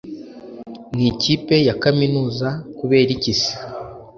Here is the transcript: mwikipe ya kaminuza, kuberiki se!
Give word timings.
mwikipe 0.93 1.55
ya 1.67 1.75
kaminuza, 1.83 2.47
kuberiki 2.77 3.31
se! 3.41 3.53